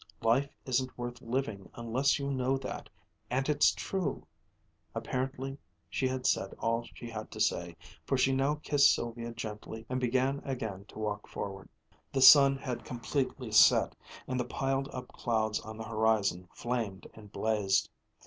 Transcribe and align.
Life 0.23 0.49
isn't 0.65 0.97
worth 0.97 1.21
living 1.21 1.69
unless 1.75 2.17
you 2.17 2.31
know 2.31 2.57
that 2.57 2.89
and 3.29 3.47
it's 3.47 3.71
true." 3.71 4.25
Apparently 4.95 5.59
she 5.91 6.07
had 6.07 6.25
said 6.25 6.55
all 6.57 6.87
she 6.95 7.07
had 7.07 7.29
to 7.29 7.39
say, 7.39 7.75
for 8.03 8.17
she 8.17 8.31
now 8.31 8.55
kissed 8.55 8.91
Sylvia 8.91 9.31
gently 9.31 9.85
and 9.89 9.99
began 9.99 10.39
again 10.43 10.85
to 10.85 10.97
walk 10.97 11.27
forward. 11.27 11.69
The 12.11 12.19
sun 12.21 12.57
had 12.57 12.83
completely 12.83 13.51
set, 13.51 13.95
and 14.27 14.39
the 14.39 14.43
piled 14.45 14.87
up 14.91 15.07
clouds 15.09 15.59
on 15.59 15.77
the 15.77 15.83
horizon 15.83 16.49
flamed 16.51 17.05
and 17.13 17.31
blazed. 17.31 17.87